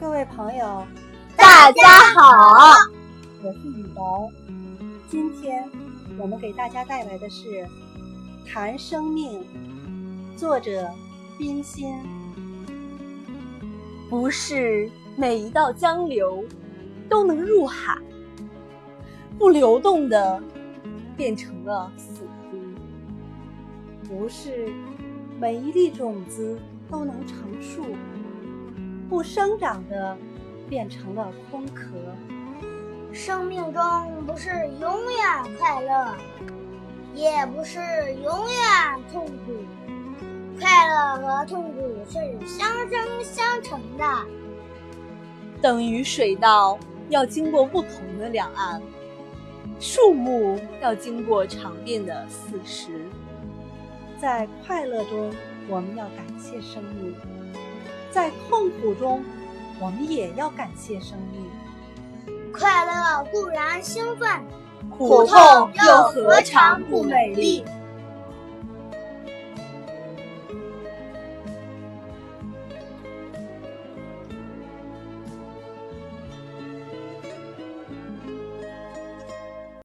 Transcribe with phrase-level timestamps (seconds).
[0.00, 0.82] 各位朋友，
[1.36, 1.82] 大家
[2.14, 2.72] 好，
[3.42, 4.32] 我是雨柔。
[5.10, 5.70] 今天
[6.18, 7.48] 我们给大家带来的是
[8.50, 9.44] 《谈生命》，
[10.38, 10.88] 作者
[11.36, 11.94] 冰心。
[14.08, 16.42] 不是每一道江流
[17.06, 17.94] 都能入海，
[19.38, 20.42] 不流动的
[21.14, 22.56] 变成了死湖；
[24.08, 24.72] 不是
[25.38, 26.58] 每一粒种子
[26.90, 27.84] 都能成树。
[29.10, 30.16] 不生长的
[30.68, 31.90] 变成了空壳。
[33.12, 33.82] 生命中
[34.24, 34.48] 不是
[34.80, 36.14] 永远快乐，
[37.12, 37.80] 也不是
[38.22, 39.52] 永远痛苦。
[40.60, 44.04] 快乐和痛苦是相生相成的。
[45.60, 48.80] 等于水稻要经过不同的两岸，
[49.80, 53.06] 树木要经过长变的四时。
[54.20, 55.32] 在快乐中，
[55.68, 57.12] 我们要感谢生命。
[58.10, 59.24] 在痛苦中，
[59.80, 61.48] 我们也要感谢生命。
[62.52, 64.28] 快乐固然兴奋，
[64.90, 67.64] 苦痛又何尝不美丽？